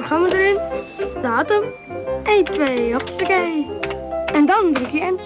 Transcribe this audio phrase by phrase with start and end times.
[0.00, 0.58] programma erin,
[1.22, 1.62] datum,
[2.24, 3.66] 1, 2, hoppakee.
[4.32, 5.20] En dan druk je in.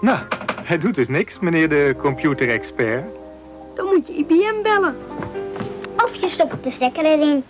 [0.00, 0.18] Nou,
[0.62, 3.04] hij doet dus niks, meneer de computerexpert.
[3.74, 4.96] Dan moet je IBM bellen.
[5.96, 7.44] Of je stopt de stekker erin.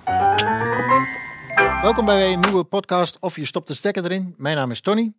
[1.83, 4.35] Welkom bij een nieuwe podcast Of je stopt de stekker erin.
[4.37, 5.13] Mijn naam is Tony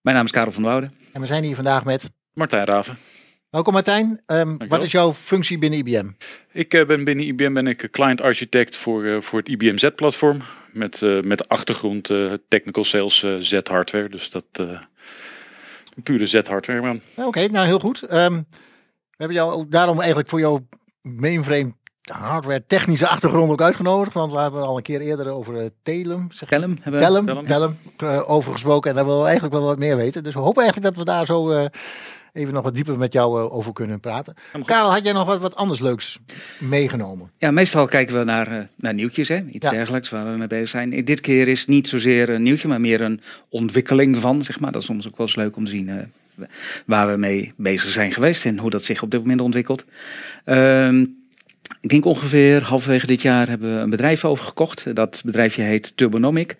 [0.00, 0.94] Mijn naam is Karel van Wouden.
[1.12, 2.10] en we zijn hier vandaag met...
[2.32, 2.96] Martijn Raven.
[3.54, 4.20] Welkom Martijn.
[4.26, 6.10] Ehm, wat is jouw functie binnen IBM?
[6.52, 10.42] Ik eh, ben binnen IBM ben ik client architect voor, eh, voor het IBM Z-platform.
[10.72, 12.10] Met, eh, met de achtergrond
[12.48, 14.08] technical sales Z-hardware.
[14.08, 14.80] Dus dat eh,
[16.02, 17.00] pure Z-hardware man.
[17.16, 18.02] Oké, nou heel goed.
[18.02, 20.66] Ehm, we hebben jou ook daarom eigenlijk voor jouw
[21.02, 21.74] mainframe
[22.12, 24.14] hardware technische achtergrond ook uitgenodigd.
[24.14, 27.00] Want we hebben al een keer eerder over eh, Telum, zeg Tellem hebben
[27.58, 27.70] we.
[27.96, 28.90] Eh, over gesproken.
[28.90, 30.24] En daar willen we eigenlijk wel wat meer weten.
[30.24, 31.64] Dus we hopen eigenlijk dat we daar zo eh,
[32.32, 34.34] even nog wat dieper met jou over kunnen praten.
[34.64, 36.18] Karel, had jij nog wat, wat anders leuks
[36.58, 37.30] meegenomen?
[37.38, 39.44] Ja, meestal kijken we naar, naar nieuwtjes, hè?
[39.44, 39.72] iets Ja.
[39.72, 41.04] dergelijks waar we mee bezig zijn.
[41.04, 44.72] Dit keer is niet zozeer een nieuwtje, maar meer een ontwikkeling van, zeg maar.
[44.72, 45.96] Dat is soms ook wel eens leuk om te zien eh,
[46.86, 49.84] waar we mee bezig zijn geweest en hoe dat zich op dit moment ontwikkelt.
[50.44, 51.04] Ehm,
[51.84, 54.94] ik denk ongeveer halverwege dit jaar hebben we een bedrijf overgekocht.
[54.94, 56.56] Dat bedrijfje heet Turbonomic.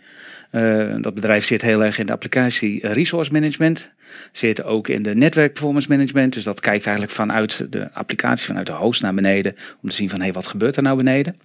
[0.51, 3.91] Eh, dat bedrijf zit heel erg in de applicatie resource management.
[4.33, 6.33] Zit ook in de netwerk performance management.
[6.33, 9.57] Dus dat kijkt eigenlijk vanuit de applicatie, vanuit de host naar beneden.
[9.83, 11.37] Om te zien van hé, wat gebeurt er nou beneden.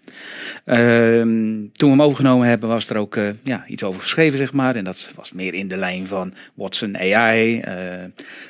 [0.66, 1.28] Ehm,
[1.72, 4.76] toen we hem overgenomen hebben, was er ook eh, ja, iets over geschreven, zeg maar.
[4.76, 7.76] En dat was meer in de lijn van Watson AI, eh,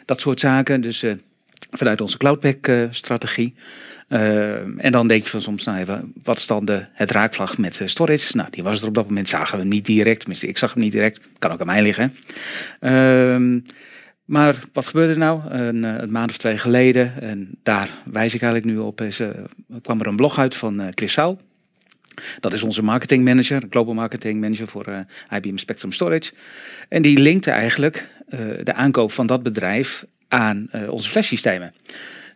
[0.06, 0.82] dat soort zaken.
[0.82, 1.06] Dus
[1.72, 3.56] vanuit onze Cloudpack-strategie.
[4.78, 7.82] en dan denk je van soms, nou even, wat is dan de, het raakvlag met
[7.82, 8.38] eh, storage?
[8.38, 10.20] Nou, die was er op dat moment, zagen we niet direct.
[10.20, 11.20] Tenminste, ik zag hem niet direct.
[11.40, 12.16] Kan ook aan mij liggen.
[12.80, 13.60] Ehm,
[14.26, 15.42] maar wat gebeurde er nou?
[15.50, 19.28] Een, eh, maand of twee geleden, en daar wijs ik eigenlijk nu op, is, eh,
[19.82, 21.40] kwam er een blog uit van eh, Chris Saul.
[22.40, 26.32] Dat is onze marketing manager, global marketing manager voor eh, IBM Spectrum Storage.
[26.90, 31.74] En die linkte eigenlijk eh, de aankoop van dat bedrijf aan eh, onze flash systemen.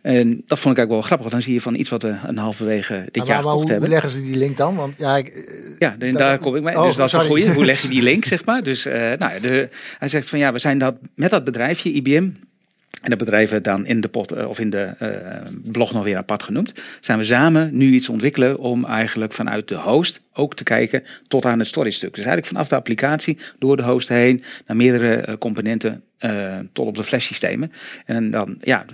[0.02, 1.20] En dat vond ik eigenlijk wel grappig.
[1.20, 3.60] want Dan zie je van iets wat we een halverwege dit Maar, jaar maar hoe,
[3.60, 3.78] hebben.
[3.78, 4.76] hoe leggen ze die link dan?
[4.76, 6.76] Want ja, ik, eh, Ja, daar kom ik mee.
[6.78, 7.52] Oh, dus dat is een goeie.
[7.52, 8.62] Hoe leg je die link, zeg maar?
[8.62, 9.68] Dus eh, nou, de,
[9.98, 12.28] hij zegt van ja, we zijn dat met dat bedrijfje IBM.
[13.04, 15.08] En dat bedrijf werd dan in de pot eh, of in de eh,
[15.64, 16.72] blog nog weer apart genoemd.
[17.00, 21.44] Zijn we samen nu iets ontwikkelen om eigenlijk vanuit de host ook te kijken tot
[21.44, 22.14] aan het storage stuk.
[22.14, 26.02] Dus eigenlijk vanaf de applicatie door de host heen naar meerdere eh, componenten
[26.72, 27.72] tot op de flash systemen.
[28.06, 28.84] En dan ja,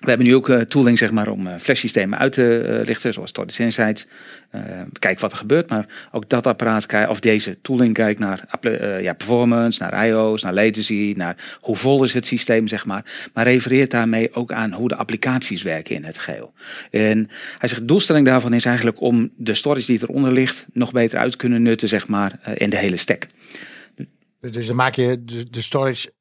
[0.00, 3.12] we hebben nu ook eh, tooling zeg maar, om eh, flashsystemen uit te eh, lichten,
[3.12, 4.06] zoals Storage Insights.
[4.98, 8.44] Kijken wat er gebeurt, maar ook dat apparaat, kijk- of deze tooling kijkt naar
[9.02, 13.28] ja, performance, naar IO's, naar latency, naar hoe vol is het systeem, zeg maar.
[13.32, 16.52] Maar refereert daarmee ook aan hoe de applicaties werken in het geheel.
[16.90, 20.92] En hij zegt, de doelstelling daarvan is eigenlijk om de storage die eronder ligt nog
[20.92, 23.26] beter uit te kunnen nutten, zeg maar, in de hele stack.
[24.40, 26.12] dus dan maak je de storage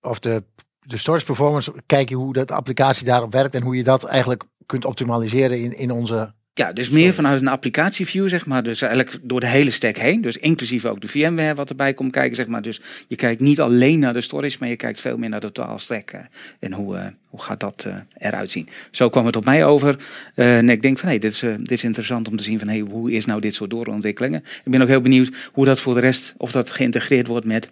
[0.00, 0.42] of de,
[0.86, 4.44] de storage performance, kijk je hoe dat applicatie daarop werkt en hoe je dat eigenlijk
[4.66, 6.32] kunt optimaliseren in, in onze.
[6.54, 8.62] Ja, dus meer vanuit een applicatieview, zeg maar.
[8.62, 10.20] Dus eigenlijk door de hele stack heen.
[10.20, 12.62] Dus inclusief ook de VMware wat erbij komt kijken, zeg maar.
[12.62, 15.52] Dus je kijkt niet alleen naar de storage, maar je kijkt veel meer naar de
[15.52, 16.10] totale stack.
[16.10, 16.20] eh,
[16.58, 18.68] en hoe, eh, hoe gaat dat eh, eruit zien.
[18.90, 19.96] Zo kwam het op mij over.
[20.34, 22.78] En ik denk van, hé, dit, is, dit is interessant om te zien van, hé,
[22.80, 24.44] hoe is nou dit soort doorontwikkelingen?
[24.64, 27.70] Ik ben ook heel benieuwd hoe dat voor de rest, of dat geïntegreerd wordt met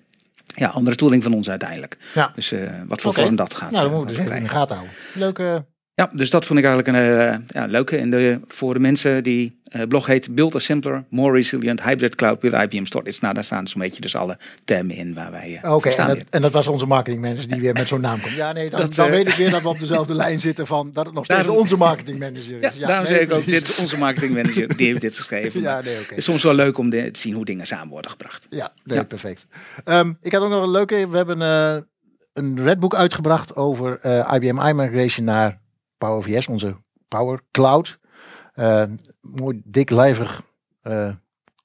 [0.54, 1.96] ja, andere tooling van ons uiteindelijk.
[2.14, 2.30] Ja.
[2.34, 3.20] Dus eh, wat voor Oké.
[3.20, 3.70] vorm dat gaat.
[3.70, 4.96] Nou, dan eh, moeten we dus even in de gaten houden.
[5.14, 5.64] Leuke.
[5.94, 7.96] Ja, dus dat vond ik eigenlijk een eh, ja, leuke.
[7.96, 12.14] En de, voor de mensen die eh blog heet Build a Simpler, More Resilient Hybrid
[12.14, 13.18] Cloud with IBM Storage.
[13.20, 16.42] Nou, daar staan zo'n beetje dus alle termen in waar wij eh, Oké, en, en
[16.42, 18.34] dat was onze marketingmanager die weer met zo'n naam komt.
[18.34, 20.90] Ja, nee, dan, Dat, dan weet ik weer dat we op dezelfde lijn zitten van
[20.92, 22.78] dat het nog steeds Daarom- onze marketingmanager Ja, is.
[22.78, 25.60] daarom nee, zeg ik ook, dit is onze marketingmanager, die heeft dit geschreven.
[25.60, 26.08] Ja, nee, oké.
[26.08, 28.46] Het is soms wel leuk om de- te zien hoe dingen samen worden gebracht.
[28.50, 29.04] Ja, nee, Ja.
[29.04, 29.46] perfect.
[29.84, 31.06] Ehm, ik had ook nog een leuke.
[31.10, 31.40] We hebben
[32.32, 33.98] een Redbook uitgebracht over
[34.34, 35.62] IBM iMigration naar
[36.04, 36.76] Power VS, onze
[37.08, 37.98] Power Cloud.
[38.52, 38.82] Eh,
[39.20, 40.42] mooi dik lijvig
[40.82, 41.10] eh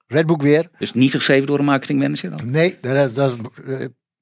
[0.08, 0.70] Redbook weer.
[0.78, 2.50] Dus niet geschreven door een marketingmanager dan?
[2.50, 3.34] Nee, dat, dat,
[3.66, 3.82] eh,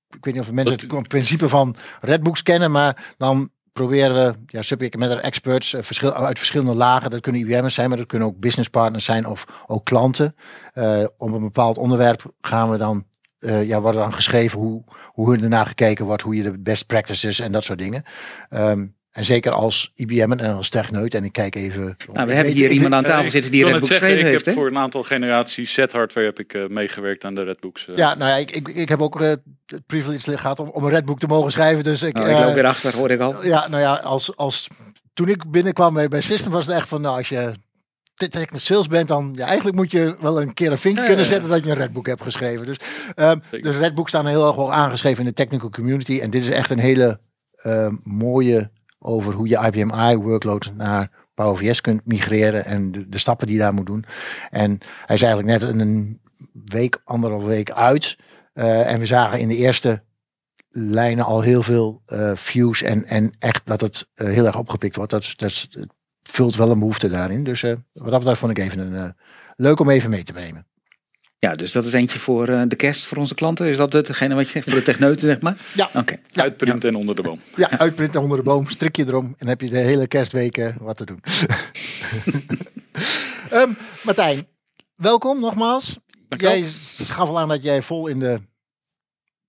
[0.10, 4.62] ik weet niet of mensen het principe van Redbooks kennen, maar dan proberen we ja,
[4.62, 7.10] subject matter experts verschil, uit verschillende lagen.
[7.10, 10.36] Dat kunnen IBM'ers zijn, maar dat kunnen ook business partners zijn of ook klanten.
[10.74, 13.06] Eh om een bepaald onderwerp gaan we dan,
[13.40, 17.40] ja, wordt dan geschreven hoe, hoe hun ernaar gekeken wordt, hoe je de best practices
[17.40, 18.04] en dat soort dingen.
[18.50, 18.86] Ehm,
[19.18, 21.14] en zeker als IBM en als techneut.
[21.14, 21.82] En ik kijk even.
[21.82, 23.88] Nou, ik we hebben weet- hier ik- iemand aan tafel ik- zitten die ik zeggen,
[23.88, 24.46] geschreven ik heeft.
[24.46, 24.62] heb hè?
[24.62, 27.88] voor een aantal generaties Z-hardware heb ik eh, meegewerkt aan de Redbooks.
[27.88, 27.96] eh.
[27.96, 29.28] Ja, nou ja, ik, ik, ik heb ook eh,
[29.66, 31.84] het privilege gehad om, om een Redbook te mogen schrijven.
[31.84, 33.46] Dus ik, Nou, ik loop weer achter, hoor ik al.
[33.46, 34.68] Ja, nou ja, als, als
[35.14, 37.52] toen ik binnenkwam bij, bij System was het echt van, nou, als je
[38.16, 41.08] te- technical sales bent, dan ja, eigenlijk moet je wel een keer een vinkje Ja,
[41.08, 41.38] kunnen ja, ja.
[41.38, 42.66] zetten dat je een Redbook hebt geschreven.
[42.66, 42.78] Dus,
[43.16, 43.72] ehm, Zeker.
[43.72, 46.20] dus Redbook staan heel erg wel aangeschreven in de technical community.
[46.20, 47.20] En dit is echt een hele
[48.04, 53.48] mooie over hoe je IBM i workload naar Power VS kunt migreren en de, stappen
[53.48, 54.06] die daar moet doen.
[54.50, 56.22] En hij is eigenlijk net een
[56.66, 58.18] week, anderhalf week uit.
[58.54, 60.04] Eh, en we zagen in de eerste
[60.70, 64.96] lijnen al heel veel eh, views en, en echt dat het eh, heel erg opgepikt
[64.96, 65.12] wordt.
[65.12, 65.68] Dat, dat
[66.24, 67.44] vult wel een behoefte daarin.
[67.44, 69.16] Dus wat dat betreft vond ik even een,
[69.56, 70.67] leuk om even mee te nemen.
[71.40, 73.68] Ja, dus dat is eentje voor eh, de kerst voor onze klanten.
[73.68, 75.58] Is dat hetgene wat je zegt voor de techneuten, zeg maar?
[75.74, 75.90] Ja.
[75.94, 76.20] Oké.
[76.34, 77.40] Uitprinten en onder de boom.
[77.56, 80.76] Ja, uitprinten onder de boom, strikje erom en dan heb je de hele kerstweek eh,
[80.80, 81.20] wat te doen.
[83.50, 83.72] Ehm,
[84.04, 84.48] Martijn,
[84.96, 85.98] welkom nogmaals.
[86.30, 86.58] Dankjewel.
[86.58, 86.68] Jij
[87.06, 88.40] gaf al aan dat jij vol in de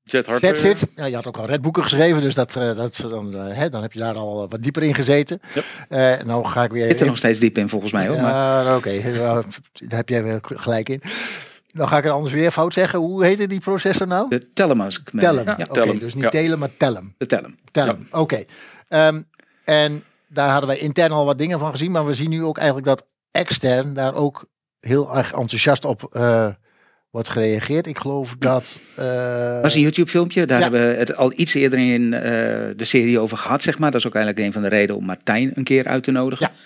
[0.08, 0.87] Zet zit.
[0.96, 3.82] Ja, je had ook al redboeken geschreven, dus dat, eh, dat, dan, eh, hè, dan
[3.82, 5.40] heb je daar al wat dieper in gezeten.
[5.55, 5.64] Yep.
[5.88, 6.87] Eh, nou ga ik weer...
[6.87, 8.20] Zit er nog steeds diep in volgens mij hoor.
[8.20, 8.90] Maar Ja, oké.
[8.90, 9.32] Ja,
[9.88, 11.02] Daar heb jij weer gelijk in.
[11.68, 12.98] Dan ga ik het anders weer fout zeggen.
[12.98, 14.28] Hoe heette die processor nou?
[14.28, 15.20] de Telem als ik me...
[15.20, 15.44] Telem.
[15.46, 16.30] Ja, Oké, dus niet Ja.
[16.30, 17.14] Telem, maar Telem.
[17.18, 17.56] de Telem.
[17.70, 18.44] Telem, oké.
[18.88, 19.20] Ehm,
[19.64, 21.90] en daar hadden wij intern al wat dingen van gezien.
[21.90, 24.44] Maar we zien nu ook eigenlijk dat extern daar ook
[24.80, 26.46] heel erg enthousiast op eh,
[27.10, 27.86] wordt gereageerd.
[27.86, 28.80] Ik geloof dat...
[28.96, 30.46] Dat was een YouTube filmpje.
[30.46, 30.62] Daar Ja.
[30.62, 32.20] hebben we het al iets eerder in eh,
[32.76, 33.90] de serie over gehad, zeg maar.
[33.90, 36.46] Dat is ook eigenlijk een van de redenen om Martijn een keer uit te nodigen.
[36.46, 36.58] En, eh,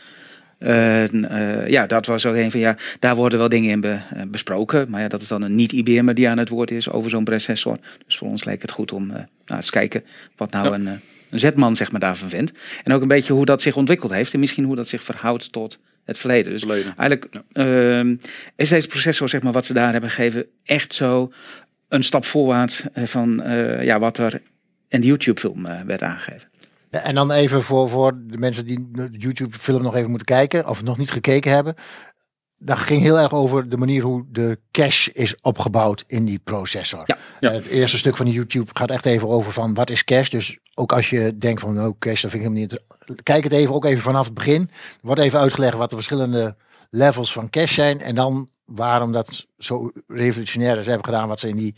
[1.67, 4.91] ja, dat was ook een van ja, daar worden wel dingen in be- eh, besproken.
[4.91, 7.79] Maar ja, dat is dan een niet-IBM'er die aan het woord is over zo'n processor.
[8.07, 10.05] Dus voor ons leek het goed om eh nou, eens kijken
[10.37, 10.75] wat nou Ja.
[10.75, 10.93] een, eh,
[11.31, 12.53] een zetman zeg maar, daarvan vindt.
[12.85, 14.33] En ook een beetje hoe dat zich ontwikkeld heeft.
[14.35, 16.53] En misschien hoe dat zich verhoudt tot het verleden.
[16.53, 16.95] Dus Verleden.
[16.97, 18.17] eigenlijk ehm,
[18.57, 21.33] is deze processor, zeg maar, wat ze daar hebben gegeven, echt zo
[21.89, 24.41] een stap voorwaarts eh, van eh, ja, wat er
[24.89, 26.49] in de YouTube-film eh, werd aangegeven.
[27.01, 30.83] En dan even voor, voor de mensen die de YouTube-film nog even moeten kijken, of
[30.83, 31.75] nog niet gekeken hebben.
[32.59, 37.03] Dat ging heel erg over de manier hoe de cache is opgebouwd in die processor.
[37.07, 37.51] Ja, ja.
[37.51, 40.31] Het eerste stuk van de YouTube gaat echt even over van wat is cache.
[40.31, 42.61] Dus ook als je denkt van nou cache, dat vind ik helemaal
[43.07, 43.23] niet.
[43.23, 44.71] Kijk het even ook even vanaf het begin.
[45.01, 46.57] Wordt even uitgelegd wat de verschillende
[46.91, 48.01] levels van cache zijn.
[48.01, 51.75] En dan waarom dat zo revolutionair is hebben gedaan wat ze in die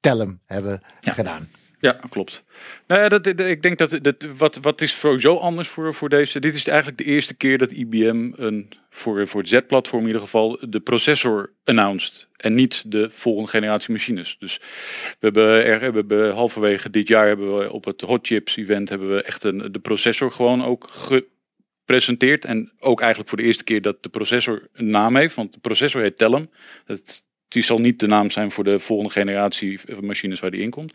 [0.00, 1.12] Telem hebben Ja.
[1.12, 1.48] gedaan.
[1.80, 2.44] Ja, klopt.
[2.86, 6.40] Nou dat, ik denk dat, dat wat, wat is sowieso anders voor, voor deze.
[6.40, 10.22] Dit is eigenlijk de eerste keer dat IBM een, voor, voor het Z-platform in ieder
[10.22, 12.28] geval de processor announced.
[12.36, 14.36] En niet de volgende generatie machines.
[14.38, 18.56] Dus we hebben, er, we hebben halverwege dit jaar hebben we op het Hot Chips
[18.56, 22.44] event hebben we echt een, de processor gewoon ook gepresenteerd.
[22.44, 25.34] En ook eigenlijk voor de eerste keer dat de processor een naam heeft.
[25.34, 26.50] Want de processor heet Telum.
[26.84, 30.70] Het, die zal niet de naam zijn voor de volgende generatie machines waar die in
[30.70, 30.92] komt.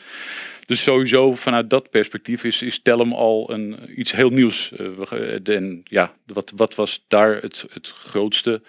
[0.65, 4.71] Dus sowieso vanuit dat perspectief is, is Telum al een, iets heel nieuws.
[4.71, 8.61] Eh, ge- en ja, wat, wat was daar het, het grootste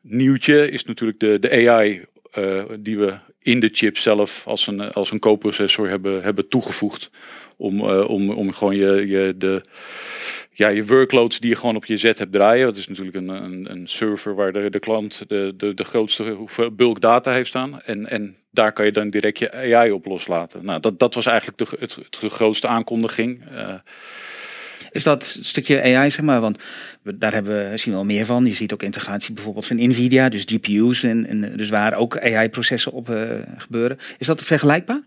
[0.00, 0.70] nieuwtje?
[0.70, 5.10] Is natuurlijk de, de AI eh, die we in de chip zelf als een, als
[5.10, 7.10] een coprocessor hebben, hebben toegevoegd.
[7.56, 9.60] Om, eh, om, om gewoon je, je, de,
[10.58, 12.66] ja, je workloads die je gewoon op je Z hebt draaien.
[12.66, 16.30] Dat is natuurlijk een, een, een server waar de, de klant de, de, de grootste
[16.30, 17.80] hoeveel bulk data heeft staan.
[17.82, 20.64] En, en daar kan je dan direct je AI op loslaten.
[20.64, 21.98] Nou, dat, dat was eigenlijk de, het,
[22.32, 23.42] grootste aankondiging.
[23.54, 23.74] Eh,
[24.90, 26.40] Is dat stukje AI, zeg maar?
[26.40, 26.58] Want
[27.02, 28.44] we- daar hebben we, zien we wel meer van.
[28.46, 31.02] Je ziet ook integratie bijvoorbeeld van Nvidia, dus GPU's.
[31.02, 33.98] En, en dus waar ook AI-processen op eh, gebeuren.
[34.18, 35.00] Is dat vergelijkbaar?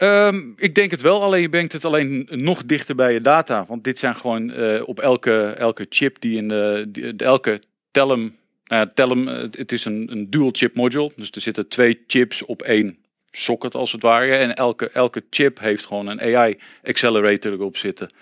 [0.00, 3.64] Ehm, ik denk het wel, alleen je brengt het alleen nog dichter bij je data.
[3.68, 8.36] Want dit zijn gewoon eh, op elke, elke chip die in de, de elke Telum.
[8.64, 11.12] Nou Telum, eh, het is een, een dual chip module.
[11.16, 12.96] Dus er zitten twee chips op één
[13.30, 14.36] socket als het ware.
[14.36, 18.14] En elke, elke chip heeft gewoon een AI accelerator erop zitten.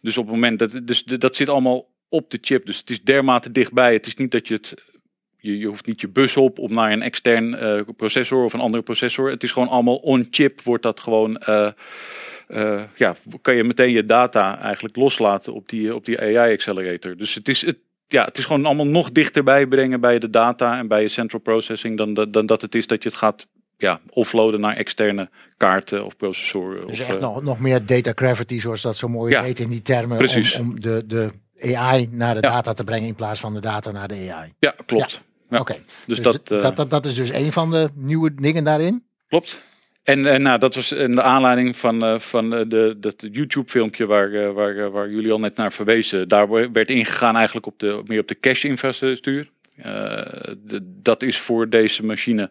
[0.00, 2.66] Dus op het moment dat dus dat zit allemaal op de chip.
[2.66, 3.92] Dus het is dermate dichtbij.
[3.92, 4.74] Het is niet dat je het
[5.42, 8.60] je, je hoeft niet je bus op om naar een extern eh, processor of een
[8.60, 9.30] andere processor.
[9.30, 10.60] Het is gewoon allemaal on-chip.
[10.62, 11.38] Wordt dat gewoon.
[11.38, 11.68] eh,
[12.48, 17.16] eh, ja, kan je meteen je data eigenlijk loslaten op die, op die AI-accelerator.
[17.16, 20.78] Dus het is, het, ja, het is gewoon allemaal nog dichterbij brengen bij de data
[20.78, 21.96] en bij je central processing.
[21.96, 23.46] Dan, dan, dan dat het is dat je het gaat
[23.76, 26.86] ja, offloaden naar externe kaarten of processoren.
[26.86, 29.68] Dus of, echt nog, nog meer data gravity, zoals dat zo mooi Ja, heet in
[29.70, 30.16] die termen.
[30.16, 30.58] precies.
[30.58, 31.30] Om, om de, de
[31.74, 32.50] AI naar de Ja.
[32.52, 34.52] data te brengen in plaats van de data naar de AI.
[34.58, 35.12] ja, klopt.
[35.12, 35.18] Ja.
[35.60, 38.64] Oké, Dus, dus dat, eh, dat, dat, dat is dus een van de nieuwe dingen
[38.64, 39.04] daarin.
[39.28, 39.62] Klopt.
[40.02, 44.06] En, en nou, dat was in de aanleiding van, eh, van eh, de, dat YouTube-filmpje
[44.06, 46.28] waar, eh, waar, eh, waar jullie al net naar verwezen.
[46.28, 49.50] Daar werd ingegaan eigenlijk op de, meer op de cache-infrastructuur.
[49.76, 50.22] Eh,
[50.84, 52.50] dat is voor deze machine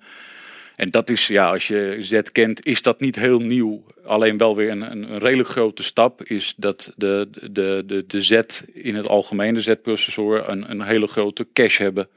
[0.76, 3.84] En dat is, ja, als je Z kent, is dat niet heel nieuw.
[4.06, 8.22] Alleen wel weer een, een, een redelijk grote stap is dat de, de, de, de
[8.22, 8.40] Z
[8.74, 12.08] in het algemeen, de Z-processoren, een, een hele grote cache hebben.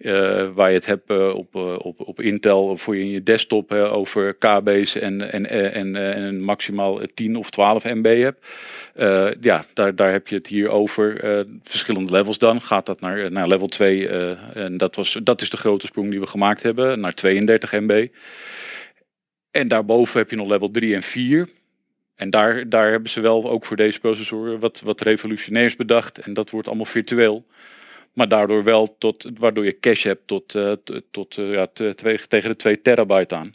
[0.00, 3.22] Uh, waar je het hebt uh, op, uh, op, op Intel voor je in je
[3.22, 8.48] desktop over KB's en, en, en, en, maximaal 10 of 12 MB hebt.
[9.40, 11.20] ja, daar, daar heb je het hier over.
[11.62, 12.60] verschillende levels dan.
[12.60, 14.08] Gaat dat naar, naar level 2.
[14.54, 17.00] en dat, was, dat is de grote sprong die we gemaakt hebben.
[17.00, 18.06] Naar 32 MB.
[19.50, 21.48] En daarboven heb je nog level 3 en 4.
[22.14, 26.18] En daar, daar hebben ze wel ook voor deze processoren wat, wat revolutionairs bedacht.
[26.18, 27.44] En dat wordt allemaal virtueel.
[28.12, 30.72] Maar daardoor wel tot, waardoor je cache hebt tot, uh,
[31.10, 33.50] tot uh, ja, twee, tegen de 2 terabyte aan.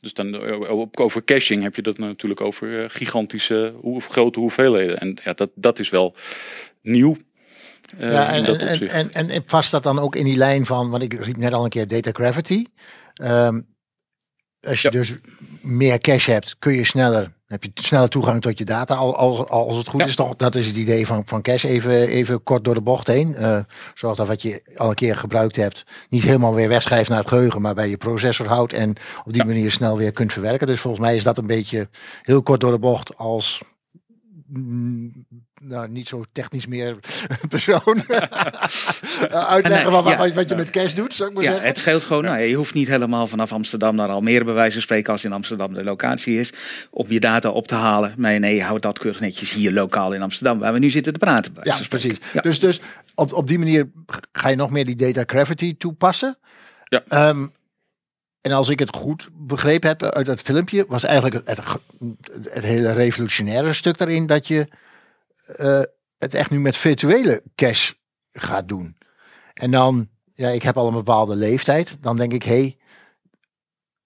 [0.00, 4.98] Dus dan uh, over caching heb je dat natuurlijk over gigantische hoe, grote hoeveelheden.
[4.98, 6.14] En ja, dat, dat is wel
[6.82, 7.16] nieuw.
[7.98, 11.02] ja, en, en, en, en, en past dat dan ook in die lijn van, want
[11.02, 12.64] ik riep net al een keer data gravity.
[13.22, 13.66] Um,
[14.60, 14.98] als je ja.
[14.98, 15.14] dus
[15.62, 19.76] meer cache hebt, kun je sneller heb je sneller toegang tot je data als, als
[19.76, 20.16] het goed is.
[20.16, 21.68] Toch, dat is het idee van, van cache.
[21.68, 23.34] Even, even kort door de bocht heen.
[23.38, 23.58] Uh,
[23.94, 27.28] zorg dat wat je al een keer gebruikt hebt, niet helemaal weer wegschrijft naar het
[27.28, 30.66] geheugen, maar bij je processor houdt en op die manier snel weer kunt verwerken.
[30.66, 31.88] Dus volgens mij is dat een beetje
[32.22, 33.62] heel kort door de bocht als
[35.60, 36.96] nou, niet zo technisch meer
[37.48, 37.82] persoon
[39.30, 41.68] uitleggen wat, wat, wat, je met cash doet, zou ik maar ja, zeggen.
[41.68, 44.82] Het scheelt gewoon, nou, je hoeft niet helemaal vanaf Amsterdam naar Almere bij wijze van
[44.82, 46.52] spreken als in Amsterdam de locatie is,
[46.90, 48.14] om je data op te halen.
[48.16, 51.12] Maar nee, je houdt dat keurig netjes hier lokaal in Amsterdam, waar we nu zitten
[51.12, 51.54] te praten.
[51.62, 52.16] Ja, precies.
[52.32, 52.40] Ja.
[52.40, 52.80] Dus, dus
[53.14, 53.90] op, op die manier
[54.32, 56.38] ga je nog meer die data gravity toepassen.
[56.84, 57.28] Ja.
[57.28, 57.52] Um,
[58.40, 61.60] en als ik het goed begrepen heb uit dat filmpje, was eigenlijk het,
[62.50, 64.66] het, hele revolutionaire stuk daarin dat je
[65.56, 65.82] uh,
[66.18, 67.92] het echt nu met virtuele cash
[68.32, 68.96] gaat doen.
[69.54, 71.96] En dan, ja, ik heb al een bepaalde leeftijd.
[72.00, 72.76] Dan denk ik, hey,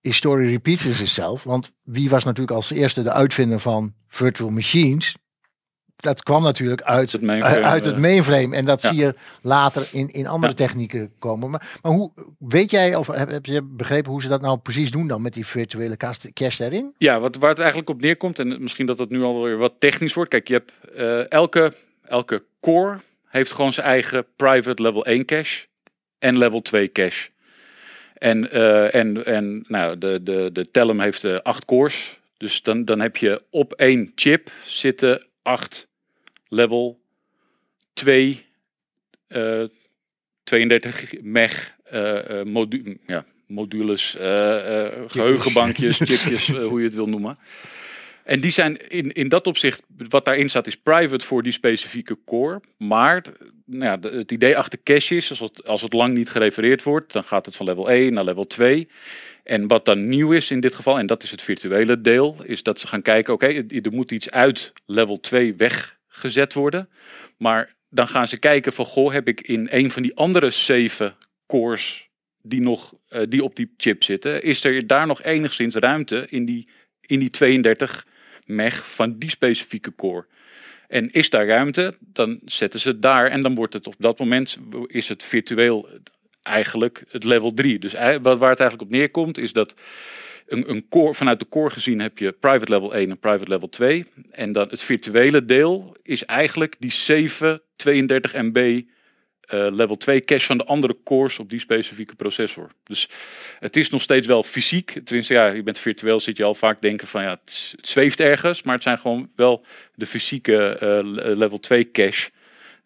[0.01, 1.43] history repeats zichzelf.
[1.43, 5.17] Want wie was natuurlijk als eerste de uitvinder van virtual machines?
[6.03, 7.63] Dat kwam natuurlijk uit het mainframe.
[7.63, 8.57] Uit het mainframe.
[8.57, 8.89] En dat ja.
[8.89, 10.67] zie je later in, in andere ja.
[10.67, 11.51] technieken komen.
[11.51, 14.91] Maar, maar hoe weet jij, of heb, heb, je begrepen hoe ze dat nou precies
[14.91, 15.97] doen dan met die virtuele
[16.33, 16.95] cache daarin?
[16.99, 20.15] Ja, wat, waar het eigenlijk op neerkomt, en misschien dat het nu alweer wat technisch
[20.15, 20.31] wordt.
[20.31, 21.73] Kijk, je hebt uh, elke,
[22.05, 25.67] elke core heeft gewoon zijn eigen private level 1 cache
[26.19, 27.29] en level 2 cache.
[28.15, 32.21] En, uh, en, en nou, de, de, de Telum heeft uh, acht cores.
[32.37, 35.91] Dus dan, dan heb je op één chip zitten acht
[36.53, 37.01] level
[37.93, 38.45] 2
[39.29, 39.65] uh,
[40.45, 44.17] 32 meg uh, modu ja, modules,
[45.07, 47.39] geheugenbankjes, chipjes, hoe je het wil noemen.
[48.25, 52.19] En die zijn in, in dat opzicht, wat daarin staat, is private voor die specifieke
[52.25, 52.61] core.
[52.77, 53.23] Maar
[53.65, 57.13] nou ja, het idee achter cache is, als het, als het lang niet gerefereerd wordt,
[57.13, 58.89] dan gaat het van level 1 naar level 2.
[59.45, 62.63] En wat dan nieuw is in dit geval, en dat is het virtuele deel, is
[62.63, 65.55] dat ze gaan kijken, oké, okay, er moet iets uit level 2
[66.13, 66.89] weggezet worden.
[67.37, 71.17] Maar dan gaan ze kijken van, goh, heb ik in een van die andere zeven
[71.47, 72.09] cores
[72.43, 76.45] die, nog, uh, die op die chip zitten, is er daar nog enigszins ruimte in
[76.45, 76.69] die,
[77.01, 78.07] in die 32
[78.45, 80.27] meg van die specifieke core.
[80.89, 84.19] En is daar ruimte, dan zetten ze het daar en dan wordt het op dat
[84.19, 85.89] moment is het virtueel
[86.43, 87.79] eigenlijk het level 3.
[87.79, 89.75] Dus waar het eigenlijk op neerkomt is dat
[90.53, 94.05] een, core, vanuit de core gezien heb je private level 1 en private level 2.
[94.31, 98.83] En dan het virtuele deel is eigenlijk die 7 32 MB
[99.53, 102.71] level 2 cache van de andere cores op die specifieke processor.
[102.85, 103.09] Dus
[103.59, 105.01] het is nog steeds wel fysiek.
[105.05, 108.63] Tenminste, ja, je bent virtueel, zit je al vaak denken van ja, het, zweeft ergens.
[108.63, 112.31] Maar het zijn gewoon wel de fysieke uh, level 2 cache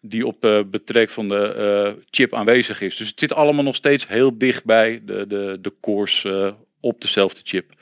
[0.01, 2.95] die op uh, betrek van de chip aanwezig is.
[2.97, 6.25] Dus het zit allemaal nog steeds heel dicht bij de, de, de cores
[6.79, 7.73] op dezelfde chip.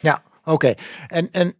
[0.00, 0.50] Ja, oké.
[0.50, 0.76] Okay.
[1.06, 1.54] En, en,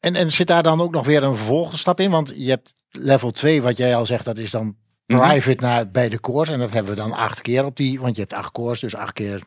[0.00, 2.10] en, en zit daar dan ook nog weer een vervolgstap in?
[2.10, 5.68] Want je hebt level 2, wat jij al zegt, dat is dan private mm -hmm.
[5.68, 6.48] naar, bij de cores.
[6.48, 8.94] En dat hebben we dan acht keer op die, want je hebt acht cores, dus
[8.94, 9.40] acht keer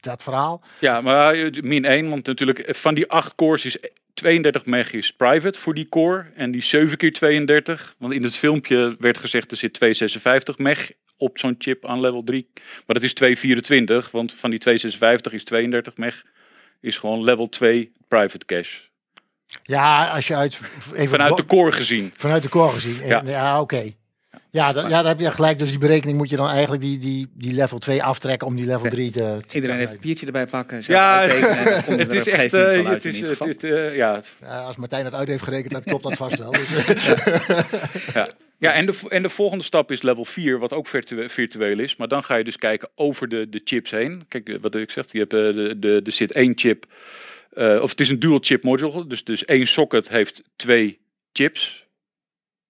[0.00, 0.62] dat verhaal.
[0.80, 3.78] Ja, maar min 1, want natuurlijk van die acht cores is
[4.14, 6.26] 32 meg is private voor die core.
[6.34, 10.90] En die 7 keer 32, want in het filmpje werd gezegd er zit 256 meg
[11.18, 12.48] op zo'n chip aan level 3.
[12.54, 16.24] Maar dat is 224, want van die 256 is 32 meg
[16.80, 18.80] is gewoon level 2 private cache.
[19.62, 20.60] Ja, als je uit...
[20.94, 22.12] Even vanuit de core gezien.
[22.14, 23.74] Vanuit de core gezien, ja, ja oké.
[23.74, 23.96] Okay.
[24.50, 25.58] Ja, ja, daar heb je gelijk.
[25.58, 28.66] Dus die berekening moet je dan eigenlijk die, die, die level 2 aftrekken om die
[28.66, 29.40] level 3 te...
[29.46, 30.82] te Iedereen heeft een papiertje erbij pakken.
[30.86, 31.20] Ja,
[31.86, 32.54] het is echt...
[32.54, 34.22] Uh, het is, het, uh, ja.
[34.40, 34.58] ja.
[34.58, 36.50] Als Martijn het uit heeft gerekend, dan klopt dat vast wel.
[36.50, 37.14] Dus.
[38.14, 38.26] ja.
[38.58, 41.96] Ja, en de, en de volgende stap is level 4, wat ook virtue- virtueel is.
[41.96, 44.24] Maar dan ga je dus kijken over de, de chips heen.
[44.28, 46.86] Kijk, eh, wat ik zeg, je hebt, eh, de, de, er zit één chip,
[47.50, 49.06] eh, of het is een dual chip module.
[49.06, 50.98] Dus, dus één socket heeft twee
[51.32, 51.86] chips.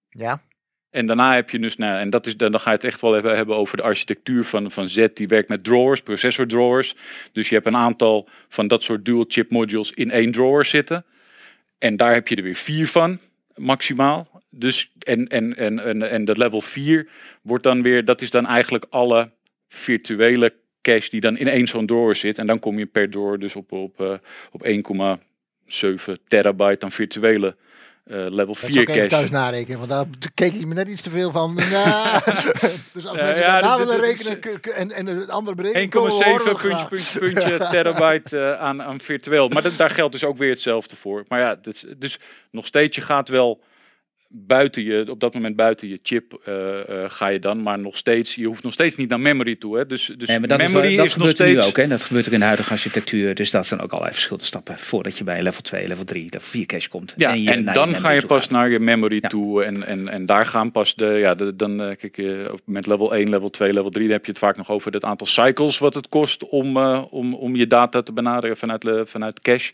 [0.09, 0.41] Ja,
[0.89, 3.01] En daarna heb je dus, nou, en dat is, dan, dan ga je het echt
[3.01, 5.07] wel even hebben over de architectuur van, van Z.
[5.13, 6.95] Die werkt met drawers, processor drawers.
[7.31, 11.05] Dus je hebt een aantal van dat soort dual chip modules in één drawer zitten.
[11.77, 13.19] En daar heb je er weer vier van,
[13.55, 14.28] maximaal.
[14.49, 17.07] Dus, en, en, en, en, en dat level 4
[17.41, 19.31] wordt dan weer, dat is dan eigenlijk alle
[19.67, 22.37] virtuele cache die dan in één zo'n drawer zit.
[22.37, 24.13] En dan kom je per drawer dus op, op, eh,
[24.51, 27.55] op 1,7 terabyte aan virtuele
[28.03, 29.07] eh, level dat 4 zou ik even cache.
[29.09, 31.57] thuis narekenen, want daar keek hij me net iets te veel van.
[31.69, 32.21] Ja.
[32.93, 35.89] dus als mensen ja, dat na dit- willen rekenen en, en het andere berekenen 1,7
[35.89, 39.47] komen, horen we puntje, puntje, puntje terabyte eh, aan, aan virtueel.
[39.49, 41.23] Maar dat, daar geldt dus ook weer hetzelfde voor.
[41.27, 42.19] Maar ja, dus, dus
[42.51, 43.61] nog steeds, je gaat wel
[44.31, 47.97] buiten je, op dat moment buiten je chip eh, eh, ga je dan, maar nog
[47.97, 49.77] steeds, je hoeft nog steeds niet naar memory toe.
[49.77, 49.85] Hè?
[49.85, 51.67] Dus, dus Nee, maar dat, is, memory wel- dat is, nog gebeurt er nu steeds.
[51.69, 51.77] ook.
[51.77, 51.87] Hè?
[51.87, 53.35] Dat gebeurt ook in de huidige architectuur.
[53.35, 56.39] Dus dat zijn ook allerlei verschillende stappen voordat je bij level 2, level 3, level
[56.47, 57.13] 4 cache komt.
[57.15, 58.51] Ja, en, je naar dan ga je pas gaat.
[58.51, 59.27] naar je memory Ja.
[59.27, 59.63] toe.
[59.63, 61.05] En, en, en daar gaan pas de.
[61.05, 64.03] Ja, de, dan eh, kijk je met level 1, level 2, level 3.
[64.05, 67.33] Dan heb je het vaak nog over het aantal cycles wat het kost om, om,
[67.33, 69.71] om je data te benaderen vanuit, vanuit cache.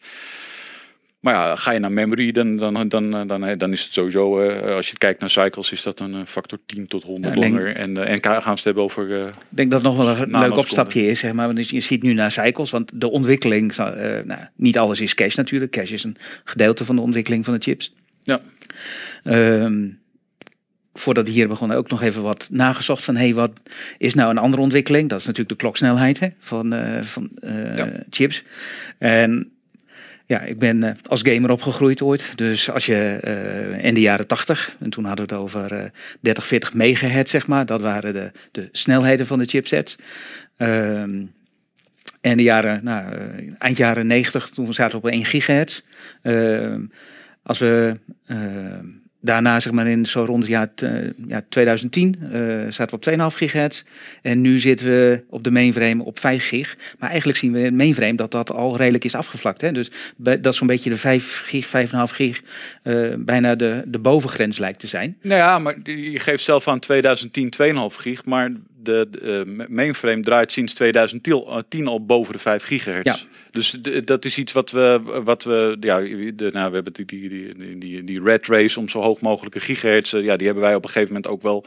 [1.26, 4.40] Maar ja, ga je naar memory, dan, dan, dan, dan, dan is het sowieso.
[4.40, 7.42] eh, als je kijkt naar cycles, is dat een eh, factor 10 tot 100 Ja,
[7.42, 7.76] ik denk- langer.
[7.76, 9.22] En, eh, en gaan we het hebben over.
[9.22, 11.46] eh, Ik denk dat het nog wel een leuk opstapje is, zeg maar.
[11.54, 13.86] Want je ziet nu naar cycles, want de ontwikkeling, eh,
[14.26, 15.72] nou, niet alles is cache natuurlijk.
[15.72, 17.94] Cache is een gedeelte van de ontwikkeling van de chips.
[18.24, 18.42] Ja.
[19.24, 19.88] Ehm,
[20.94, 23.52] voordat hier begonnen ook nog even wat nagezocht van, hey, wat
[23.98, 25.10] is nou een andere ontwikkeling?
[25.10, 27.92] Dat is natuurlijk de kloksnelheid hè, van, eh, van eh, Ja.
[28.10, 28.44] chips.
[28.98, 29.50] En
[30.26, 32.32] ja, ik ben eh, als gamer opgegroeid ooit.
[32.36, 35.90] Dus als je eh, in de jaren 80, en toen hadden we het over eh
[36.20, 37.66] 30, 40 megahertz, zeg maar.
[37.66, 39.96] Dat waren de, de snelheden van de chipsets.
[40.58, 41.24] Ehm,
[42.22, 45.82] en de jaren, nou, eh, eind jaren 90, toen zaten we op 1 gigahertz.
[46.22, 46.82] Ehm,
[47.44, 48.86] als we ehm,
[49.26, 52.40] daarna, zeg maar in zo rond het jaar, eh, ja, 2010, eh,
[52.70, 53.84] zaten we op 2,5 gigahertz.
[54.22, 56.78] En nu zitten we op de mainframe op 5 gig.
[57.00, 59.62] Maar eigenlijk zien we in het mainframe dat dat al redelijk is afgevlakt.
[59.62, 59.72] Hè?
[59.72, 62.42] Dus dat zo'n beetje de 5 gig, 5,5 gig,
[62.84, 65.18] eh, bijna de, de bovengrens lijkt te zijn.
[65.22, 68.52] Nou ja, maar je geeft zelf aan 2010 2,5 gig, maar
[68.86, 73.22] de, de eh, mainframe draait sinds 2010 al boven de 5 gigahertz.
[73.22, 73.28] Ja.
[73.52, 77.06] Dus de- dat is iets wat we, wat we ja, de, nou, we hebben die,
[77.06, 80.64] die, die, die, die red race om zo hoog mogelijke gigahertz, eh, ja, die hebben
[80.64, 81.66] wij op een gegeven moment ook wel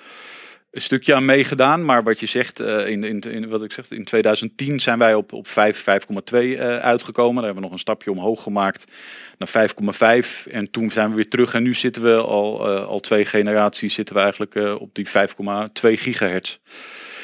[0.70, 1.84] een stukje aan meegedaan.
[1.84, 5.14] Maar wat je zegt, eh, in, in, in, wat ik zeg, in 2010 zijn wij
[5.14, 7.34] op, op 5, 5,2 eh, uitgekomen.
[7.34, 8.84] Daar hebben we nog een stapje omhoog gemaakt
[9.38, 10.46] naar 5,5.
[10.50, 11.54] En toen zijn we weer terug.
[11.54, 15.08] En nu zitten we al, eh, al twee generaties zitten we eigenlijk eh, op die
[15.08, 16.58] 5,2 gigahertz.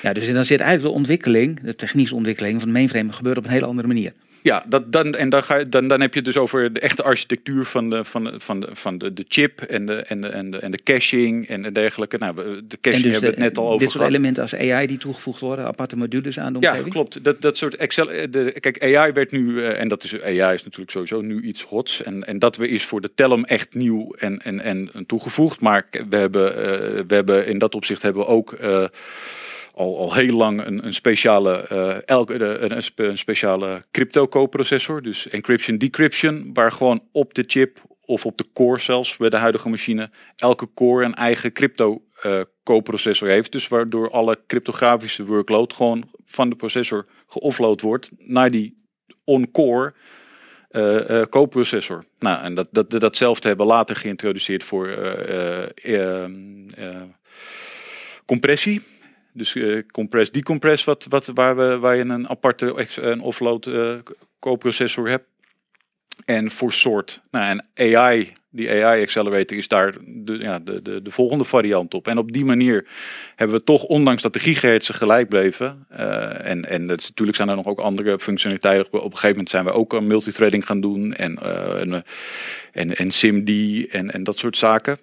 [0.04, 3.44] Ja, dus dan zit eigenlijk de ontwikkeling, de technische ontwikkeling van de mainframe gebeurt op
[3.44, 4.12] een hele andere manier.
[4.42, 7.02] Ja, dat, dan, en dan, ga je, dan, dan heb je dus over de echte
[7.02, 10.26] architectuur van de, van de, van de, van de, de chip en de, en, de,
[10.28, 12.18] en, de, en de caching en dergelijke.
[12.18, 14.10] Nou, de caching dus hebben we het net al over dit soort gehad.
[14.10, 16.94] elementen als AI die toegevoegd worden, aparte modules aan de Ja, omgeving.
[16.94, 17.24] klopt.
[17.24, 18.10] Dat, dat soort Excel.
[18.10, 21.42] eh, De, kijk, AI werd nu, eh, en dat is AI is natuurlijk sowieso nu
[21.42, 22.02] iets hots.
[22.02, 25.60] En, en dat we is voor de Telum echt nieuw en, en, en toegevoegd.
[25.60, 28.56] Maar we hebben, eh, we hebben in dat opzicht hebben we ook
[29.74, 33.82] al, al heel lang een, een speciale, eh, elke, de- een, een spe- een speciale
[33.90, 35.02] crypto coprocessor.
[35.02, 39.36] Dus encryption, decryption, waar gewoon op de chip of op de core zelfs bij de
[39.36, 43.52] huidige machine elke core een eigen crypto eh coprocessor heeft.
[43.52, 48.74] Dus waardoor alle cryptografische workload gewoon van de processor geoffload wordt naar die
[49.24, 49.94] on-core
[50.70, 52.04] eh eh, coprocessor.
[52.18, 57.02] Nou, en dat, dat, datzelfde hebben later geïntroduceerd voor eh, eh, eh, eh,
[58.26, 58.82] compressie.
[59.36, 63.94] Dus eh, compress, decompress, wat, wat, waar, we, waar je een aparte een offload eh
[64.38, 65.24] coprocessor hebt.
[66.24, 67.20] En voor sort.
[67.30, 67.44] Nou,
[67.76, 72.08] en AI, die AI accelerator is daar de, ja, de, de, de volgende variant op.
[72.08, 72.86] En op die manier
[73.36, 75.86] hebben we toch, ondanks dat de gigahertzen gelijk bleven.
[75.90, 78.86] eh, en, en het, is- natuurlijk zijn er nog ook andere functionaliteiten.
[78.92, 81.12] Op een gegeven moment zijn we ook een multithreading gaan doen.
[81.12, 82.04] En, eh, en,
[82.72, 83.50] en, en SIMD
[83.90, 84.98] en, en dat soort zaken.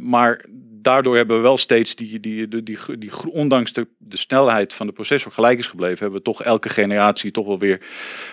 [0.00, 0.44] Maar
[0.86, 4.86] daardoor hebben we wel steeds die, die, die, die, die, ondanks de, de snelheid van
[4.86, 7.80] de processor gelijk is gebleven, hebben we toch elke generatie toch wel weer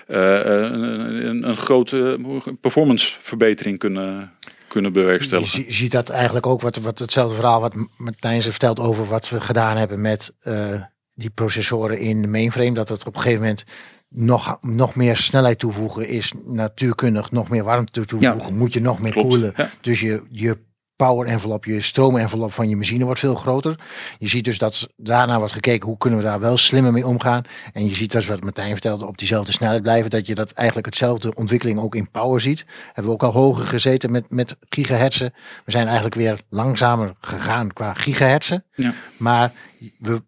[0.08, 0.84] eh, een,
[1.28, 2.20] een, een grote
[2.62, 4.32] performance verbetering kunnen,
[4.68, 5.52] kunnen Je bewerkstelligen.
[5.52, 9.30] zie- ziet dat eigenlijk ook wat, wat hetzelfde verhaal wat Martijn ze vertelt over wat
[9.30, 10.82] we gedaan hebben met eh,
[11.16, 12.74] die processoren in de mainframe.
[12.74, 13.64] Dat het op een gegeven moment
[14.10, 19.12] nog, nog meer snelheid toevoegen is natuurkundig, nog meer warmte toevoegen, moet je nog meer
[19.12, 19.54] Klopt, koelen.
[19.56, 19.70] ja.
[19.82, 20.58] Dus je, je
[21.06, 23.80] power envelop, je stroomenvelop van je machine wordt veel groter.
[24.18, 27.44] Je ziet dus dat daarna wordt gekeken hoe kunnen we daar wel slimmer mee omgaan.
[27.74, 30.10] En je ziet dus wat Martijn vertelde, op diezelfde snelheid blijven.
[30.10, 32.66] Dat je dat eigenlijk hetzelfde ontwikkeling ook in power ziet.
[32.86, 35.34] Hebben we ook al hoger gezeten met, met gigahertzen.
[35.66, 38.66] We zijn eigenlijk weer langzamer gegaan qua gigahertzen.
[38.76, 38.94] Ja.
[39.18, 39.52] Maar
[39.98, 40.22] we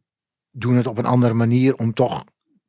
[0.52, 2.24] doen het op een andere manier om toch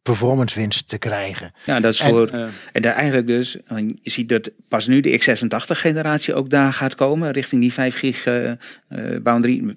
[0.07, 1.53] performance winst te krijgen.
[1.65, 2.29] Ja, dat is En, voor.
[2.73, 7.31] en daar eigenlijk dus, je ziet dat pas nu de x86-generatie ook daar gaat komen,
[7.31, 8.57] richting die 5 gig eh eh,
[9.23, 9.77] boundary.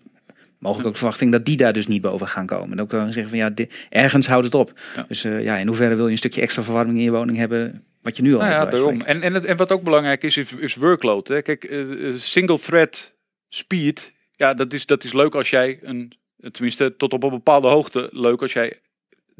[0.59, 2.71] Mogelijk ook verwachting dat die daar dus niet boven gaan komen.
[2.71, 4.73] En ook dan zeggen van ja, di- ergens houdt het op.
[4.95, 5.05] Ja.
[5.07, 7.83] Dus eh, ja, in hoeverre wil je een stukje extra verwarming in je woning hebben,
[8.01, 8.63] wat je nu al Nou hebt.
[8.71, 9.01] ja, daarom.
[9.01, 11.27] En, en, het- en wat ook belangrijk is, is, is workload.
[11.27, 11.41] Hè.
[11.41, 11.83] Kijk,
[12.15, 13.13] single thread
[13.49, 16.13] speed, ja, dat is, dat is leuk als jij een,
[16.51, 18.79] tenminste tot op een bepaalde hoogte, leuk als jij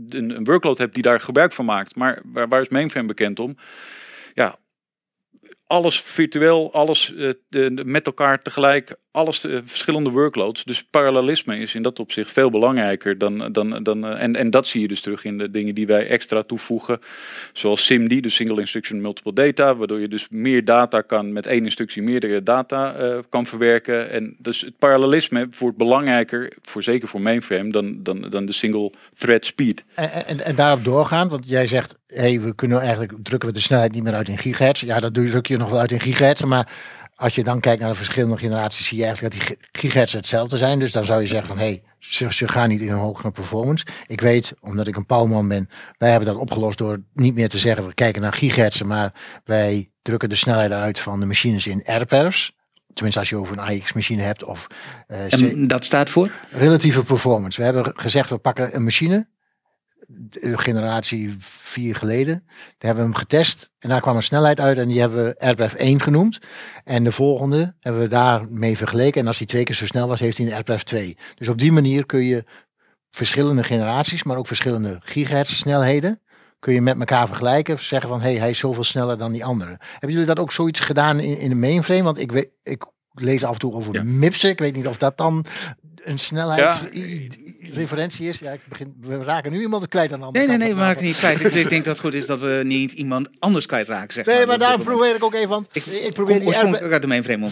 [0.07, 1.95] een, workload hebt die daar gebruik van maakt.
[1.95, 3.57] Maar waar, waar is mainframe bekend om?
[4.33, 4.57] Ja,
[5.67, 10.63] alles virtueel, alles eh, met elkaar tegelijk, alles eh, verschillende workloads.
[10.63, 13.51] Dus parallelisme is in dat opzicht veel belangrijker dan.
[13.51, 16.07] dan, dan eh, en, en dat zie je dus terug in de dingen die wij
[16.07, 16.99] extra toevoegen.
[17.53, 21.63] Zoals SIMD, dus Single Instruction Multiple Data, waardoor je dus meer data kan met één
[21.63, 24.09] instructie meerdere data eh, kan verwerken.
[24.09, 28.91] En dus het parallelisme wordt belangrijker, voor, zeker voor mainframe, dan, dan, dan de single
[29.17, 29.83] thread speed.
[29.93, 33.61] En, en, en daarop doorgaan, want jij zegt, hey, we kunnen eigenlijk drukken we de
[33.61, 34.81] snelheid niet meer uit in gigahertz.
[34.81, 36.71] Ja, dat druk je nog wel uit in gigahertz, maar
[37.19, 40.13] als je dan kijkt naar de verschillende generaties, zie je eigenlijk dat die gi- gigahertz
[40.13, 40.79] hetzelfde zijn.
[40.79, 43.85] Dus dan zou je zeggen van, hey, ze, ze gaan niet in een hogere performance.
[44.07, 47.57] Ik weet, omdat ik een pauwman ben, wij hebben dat opgelost door niet meer te
[47.57, 51.83] zeggen, we kijken naar gigahertz, maar wij drukken de snelheid uit van de machines in
[51.85, 52.57] R-pers.
[52.93, 54.67] Tenminste, als je over een AX-machine hebt of
[55.07, 56.29] eh, En dat staat voor?
[56.51, 57.59] relatieve performance.
[57.59, 59.27] We hebben gezegd, we pakken een machine,
[60.11, 62.43] de generatie vier geleden.
[62.45, 65.39] Daar hebben we hem getest en daar kwam een snelheid uit en die hebben we
[65.39, 66.39] AirPref 1 genoemd.
[66.83, 70.19] En de volgende hebben we daarmee vergeleken en als die twee keer zo snel was,
[70.19, 71.17] heeft hij een AirPref 2.
[71.35, 72.43] Dus op die manier kun je
[73.09, 76.21] verschillende generaties, maar ook verschillende gigahertz snelheden
[76.59, 77.79] kun je met elkaar vergelijken.
[77.79, 79.79] Zeggen van, hé, hey, hij is zoveel sneller dan die andere.
[79.91, 82.03] Hebben jullie dat ook zoiets gedaan in, in de mainframe?
[82.03, 84.03] Want ik, weet, ik lees af en toe over Ja.
[84.03, 84.49] MIPSen.
[84.49, 85.45] Ik weet niet of dat dan
[86.03, 86.19] een
[87.73, 88.39] snelheidsreferentie is.
[88.39, 90.79] Ja, ik begin, we raken nu iemand kwijt aan de andere Nee, nee, nee, we
[90.79, 91.55] van maken niet kwijt.
[91.55, 94.13] Ik, denk dat het goed is dat we niet iemand anders kwijtraken.
[94.13, 94.97] Zeg Nee, maar daarom moment.
[94.97, 97.49] probeer ik ook even, want ik, ik probeer die uit de mainframe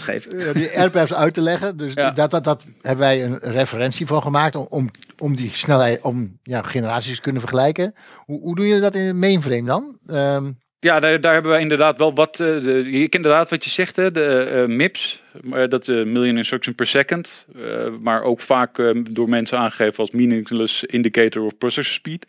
[0.53, 1.77] die airpads uit te leggen.
[1.77, 2.11] Dus Ja.
[2.11, 6.39] dat, dat, dat hebben wij een referentie van gemaakt om, om, om die snelheid, om
[6.43, 7.93] ja, generaties te kunnen vergelijken.
[8.25, 9.97] Hoe, hoe doen jullie dat in de mainframe dan?
[10.05, 12.39] Ehm, Ja, daar, daar hebben we inderdaad wel wat.
[12.39, 15.21] eh, de, ik inderdaad wat je zegt, hè, de eh, MIPS,
[15.69, 17.45] dat eh million instruction per second,
[18.01, 22.25] maar ook vaak door mensen aangegeven als meaningless indicator of processor speed.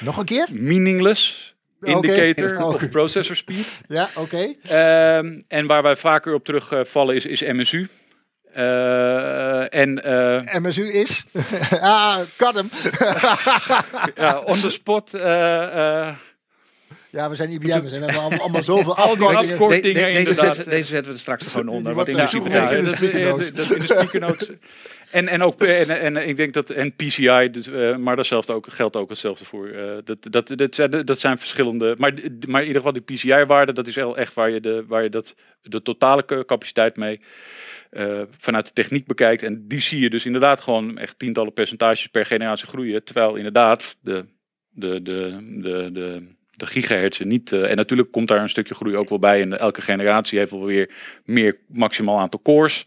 [0.00, 0.46] nog een keer?
[0.52, 3.80] Meaningless indicator of processor speed.
[3.88, 4.54] Ja, oké.
[4.62, 7.88] Ehm, en waar wij vaker op terugvallen is, is MSU.
[9.70, 9.94] En
[10.62, 11.24] MSU is.
[11.80, 12.68] ah, cut hem.
[14.24, 15.10] ja, on the spot.
[17.10, 19.52] Ja, we zijn IBM'ers en we hebben allemaal, zoveel Al die afkortingen.
[19.52, 19.82] afkortingen.
[19.82, 20.54] De- de- deze, inderdaad.
[20.54, 21.94] zetten, deze zetten we er straks er gewoon onder.
[21.94, 22.20] Wat in de
[22.76, 24.48] in de speaker notes.
[25.10, 28.66] En, en ook en, en, ik denk dat en PCI, dus, eh, maar datzelfde ook,
[28.72, 29.68] geldt ook hetzelfde voor.
[29.68, 31.94] eh, dat, dat, dat, zijn, dat zijn verschillende.
[31.98, 32.12] Maar,
[32.46, 35.08] maar in ieder geval die PCI-waarde, dat is wel echt waar je de, waar je
[35.08, 37.20] dat, de totale ca- capaciteit mee
[37.90, 39.42] eh, vanuit de techniek bekijkt.
[39.42, 43.04] En die zie je dus inderdaad gewoon echt tientallen percentages per generatie groeien.
[43.04, 44.24] Terwijl inderdaad de,
[44.68, 47.52] de, de, de, de, de gigahertzen niet.
[47.52, 49.40] eh, en natuurlijk komt daar een stukje groei ook wel bij.
[49.42, 50.94] En elke generatie heeft wel weer
[51.24, 52.86] meer maximaal aantal cores.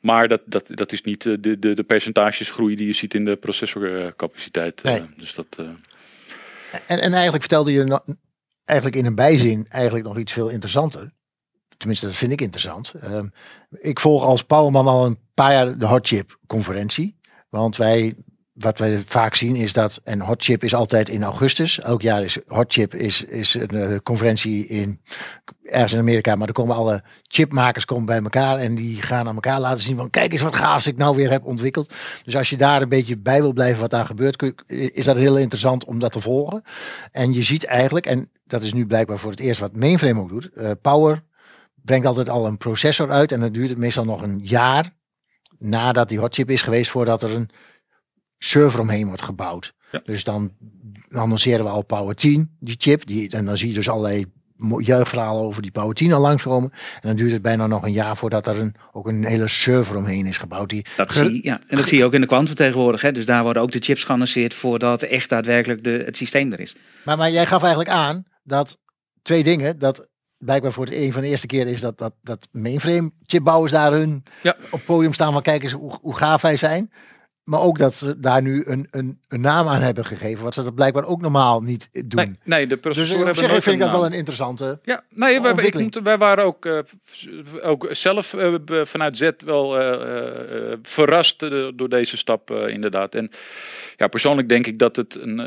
[0.00, 3.14] Maar dat, dat, dat is niet eh, de, de, de percentages groei die je ziet
[3.14, 4.80] in de processorcapaciteit.
[4.82, 4.92] eh.
[4.92, 5.02] Nee.
[5.16, 5.46] Dus dat,
[6.86, 8.02] En, en eigenlijk vertelde je no-
[8.64, 11.14] eigenlijk in een bijzin eigenlijk nog iets veel interessanter.
[11.76, 12.94] Tenminste, dat vind ik interessant.
[13.00, 13.26] Ehm,
[13.70, 17.16] ik volg als Powerman al een paar jaar de Hotchip conferentie.
[17.48, 18.14] Want wij,
[18.56, 21.80] wat wij vaak zien is dat, en Hotchip is altijd in augustus.
[21.80, 25.00] Elk jaar is Hotchip is, is een eh, conferentie in
[25.62, 26.34] ergens in Amerika.
[26.34, 29.96] Maar er komen alle chipmakers komen bij elkaar en die gaan aan elkaar laten zien
[29.96, 31.94] van kijk eens wat gaafs ik nou weer heb ontwikkeld.
[32.24, 35.38] Dus als je daar een beetje bij wil blijven wat daar gebeurt, is dat heel
[35.38, 36.62] interessant om dat te volgen.
[37.10, 40.28] En je ziet eigenlijk, en dat is nu blijkbaar voor het eerst wat mainframe ook
[40.28, 41.22] doet, eh, Power
[41.74, 44.94] brengt altijd al een processor uit en dan duurt het meestal nog een jaar
[45.58, 47.50] nadat die hotchip is geweest voordat er een
[48.38, 49.72] server omheen wordt gebouwd.
[49.92, 50.00] Ja.
[50.04, 50.52] Dus dan
[51.08, 54.24] annonceren we al Power 10, die chip, die, en dan zie je dus allerlei
[54.78, 56.70] juichverhalen over die Power 10 al langskomen.
[56.72, 59.96] En dan duurt het bijna nog een jaar voordat er een, ook een hele server
[59.96, 60.68] omheen is gebouwd.
[60.68, 63.00] Die Dat zie, ja, en dat zie je ook in de kwantum tegenwoordig.
[63.00, 63.12] Hè.
[63.12, 66.76] Dus daar worden ook de chips geannonceerd voordat echt daadwerkelijk de, het systeem er is.
[67.04, 68.78] Maar, maar jij gaf eigenlijk aan dat
[69.22, 69.78] twee dingen.
[69.78, 73.72] Dat blijkbaar voor het een van de eerste keer is dat, dat, dat mainframe chipbouwers
[73.72, 74.56] daar hun Ja.
[74.70, 76.90] op podium staan van kijk eens hoe, hoe gaaf wij zijn.
[77.46, 80.44] Maar ook dat ze daar nu een, een, een naam aan hebben gegeven.
[80.44, 82.06] Wat ze dat blijkbaar ook normaal niet doen.
[82.14, 84.00] Nee, nee, de dus processoren op hebben zich nooit vind ik dat naam.
[84.00, 84.78] wel een interessante.
[84.82, 86.78] Ja, nee, wij, ik moet- wij waren ook, eh,
[87.62, 88.54] ook zelf eh,
[88.84, 91.38] vanuit Z wel eh, verrast
[91.76, 93.14] door deze stap inderdaad.
[93.14, 93.30] En
[93.96, 95.38] ja, persoonlijk denk ik dat het een,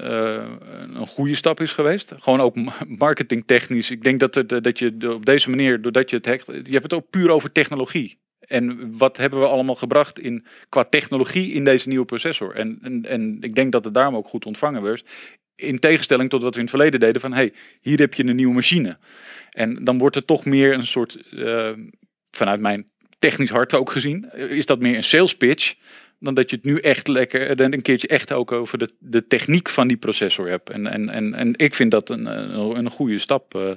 [0.95, 2.13] een goede stap is geweest.
[2.19, 3.91] Gewoon ook ma- marketingtechnisch.
[3.91, 6.83] Ik denk dat, het, dat je op deze manier, doordat je het hecht, je hebt
[6.83, 8.19] het ook puur over technologie.
[8.49, 12.55] En wat hebben we allemaal gebracht in, qua technologie in deze nieuwe processor?
[12.55, 15.03] En, en, en ik denk dat het daarom ook goed ontvangen werd.
[15.55, 17.33] In tegenstelling tot wat we in het verleden deden van...
[17.33, 18.97] hey, hier heb je een nieuwe machine.
[19.49, 21.31] En dan wordt het toch meer een soort...
[21.31, 21.71] eh,
[22.31, 24.29] vanuit mijn technisch hart ook gezien...
[24.29, 25.73] eh, is dat meer een sales pitch...
[26.19, 27.55] dan dat je het nu echt lekker...
[27.55, 30.69] dan een keertje echt ook over de, de techniek van die processor hebt.
[30.69, 33.55] En, en, en, en ik vind dat een, een, goede stap...
[33.55, 33.71] eh,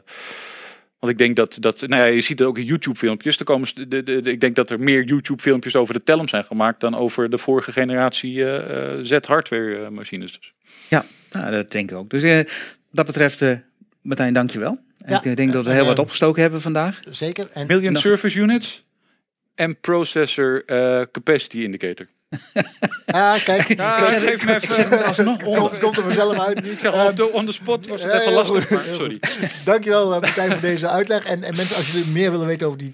[1.03, 3.39] want ik denk dat, dat nou ja, je ziet het ook in YouTube-filmpjes.
[3.39, 6.45] Er komen, de, de, de- ik denk dat er meer YouTube-filmpjes over de Telum zijn
[6.45, 10.33] gemaakt dan over de vorige generatie eh, eh, Z-hardware-machines.
[10.33, 10.53] Dus.
[10.89, 12.11] Ja, nou, dat denk ik ook.
[12.11, 12.47] Dus eh, wat
[12.91, 13.57] dat betreft, eh
[14.03, 14.79] Martijn, dankjewel.
[14.99, 15.23] En Ja.
[15.23, 17.01] ik denk dat we heel wat opgestoken hebben vandaag.
[17.07, 17.49] Zeker.
[17.53, 18.85] En Million nog- Service Units
[19.55, 22.07] en Processor eh, Capacity Indicator.
[23.07, 25.05] ah, kijk, Nou, kijk, geef me even...
[25.05, 26.67] Alsnog komt, komt, komt er vanzelf uit.
[26.67, 29.21] Ik zeg op de on the spot was het Ja, even lastig, goed, maar sorry.
[29.65, 31.25] Dankjewel eh, Martijn voor deze uitleg.
[31.25, 32.93] En, en mensen, als jullie meer willen weten over die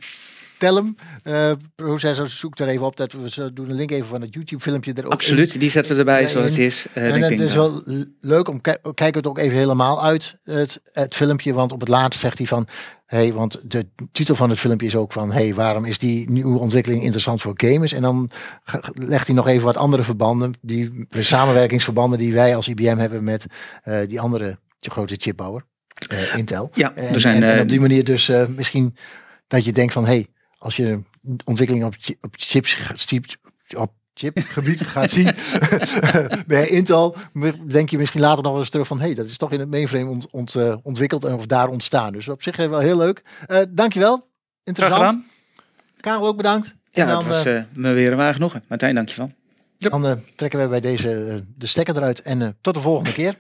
[0.59, 2.97] Telum eh processor, zoek daar even op.
[2.97, 5.17] Dat we ze doen een link even van het YouTube filmpje er ook in.
[5.17, 6.87] Absoluut, die zetten we erbij zoals het is.
[6.93, 7.83] Eh, En het is wel
[8.21, 8.61] leuk om
[8.95, 12.47] kijk het ook even helemaal uit het, het filmpje, want op het laatst zegt hij
[12.47, 12.67] van,
[13.07, 16.59] hey, want de titel van het filmpje is ook van, hey, waarom is die nieuwe
[16.59, 17.93] ontwikkeling interessant voor gamers?
[17.93, 18.31] En dan
[18.93, 23.47] legt hij nog even wat andere verbanden, die samenwerkingsverbanden die wij als IBM hebben met
[23.83, 25.65] eh, die andere grote chipbouwer,
[26.09, 26.71] eh, Intel.
[26.75, 28.97] Ja, En, er zijn, en, en eh, op die manier dus eh, misschien
[29.47, 30.27] dat je denkt van, hey,
[30.59, 31.03] als je
[31.45, 32.79] ontwikkeling op, op chips,
[33.77, 35.35] op chipgebied gaat zien
[36.47, 37.17] bij Intel,
[37.67, 40.11] denk je misschien later nog eens terug van, hey, dat is toch in het mainframe
[40.11, 42.13] ont, ont, eh, ontwikkeld en of daar ontstaan.
[42.13, 43.23] Dus op zich wel heel leuk.
[43.47, 44.27] Eh dankjewel.
[44.65, 45.25] Interessant.
[46.01, 46.77] Karel ook bedankt.
[46.91, 48.65] ja, en dan, het was eh, me weer een waar genoegen.
[48.69, 49.33] Martijn, dankjewel.
[49.79, 53.37] dan trekken wij bij deze de stekker eruit en tot de volgende keer.